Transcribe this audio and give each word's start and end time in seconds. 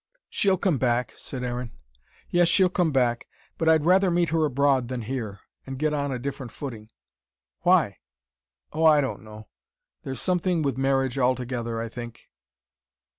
"She'll 0.31 0.57
come 0.57 0.79
back," 0.79 1.13
said 1.15 1.43
Aaron. 1.43 1.73
"Yes, 2.31 2.47
she'll 2.47 2.69
come 2.69 2.91
back. 2.91 3.27
But 3.59 3.69
I'd 3.69 3.85
rather 3.85 4.09
meet 4.09 4.29
her 4.29 4.45
abroad 4.45 4.87
than 4.87 5.03
here 5.03 5.41
and 5.67 5.77
get 5.77 5.93
on 5.93 6.11
a 6.11 6.17
different 6.17 6.51
footing." 6.51 6.89
"Why?" 7.59 7.99
"Oh, 8.73 8.83
I 8.83 8.99
don't 8.99 9.21
know. 9.21 9.47
There's 10.01 10.19
something 10.19 10.63
with 10.63 10.75
marriage 10.75 11.19
altogether, 11.19 11.79
I 11.79 11.87
think. 11.87 12.31